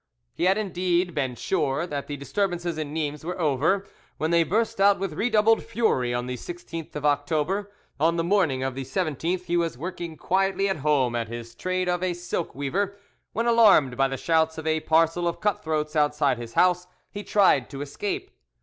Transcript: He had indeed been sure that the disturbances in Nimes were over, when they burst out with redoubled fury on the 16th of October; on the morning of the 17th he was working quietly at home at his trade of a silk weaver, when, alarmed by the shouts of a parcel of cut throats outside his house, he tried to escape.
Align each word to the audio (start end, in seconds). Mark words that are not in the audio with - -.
He 0.33 0.45
had 0.45 0.57
indeed 0.57 1.13
been 1.13 1.35
sure 1.35 1.85
that 1.85 2.07
the 2.07 2.17
disturbances 2.17 2.79
in 2.79 2.91
Nimes 2.91 3.23
were 3.23 3.39
over, 3.39 3.85
when 4.17 4.31
they 4.31 4.43
burst 4.43 4.81
out 4.81 4.97
with 4.97 5.13
redoubled 5.13 5.61
fury 5.61 6.11
on 6.11 6.25
the 6.25 6.37
16th 6.37 6.95
of 6.95 7.05
October; 7.05 7.71
on 7.99 8.15
the 8.17 8.23
morning 8.23 8.63
of 8.63 8.73
the 8.73 8.83
17th 8.83 9.45
he 9.45 9.55
was 9.55 9.77
working 9.77 10.17
quietly 10.17 10.67
at 10.67 10.77
home 10.77 11.15
at 11.15 11.27
his 11.27 11.53
trade 11.53 11.87
of 11.87 12.01
a 12.01 12.15
silk 12.15 12.55
weaver, 12.55 12.97
when, 13.33 13.45
alarmed 13.45 13.95
by 13.95 14.07
the 14.07 14.17
shouts 14.17 14.57
of 14.57 14.65
a 14.65 14.79
parcel 14.79 15.27
of 15.27 15.39
cut 15.39 15.63
throats 15.63 15.95
outside 15.95 16.39
his 16.39 16.53
house, 16.53 16.87
he 17.11 17.23
tried 17.23 17.69
to 17.69 17.81
escape. 17.81 18.31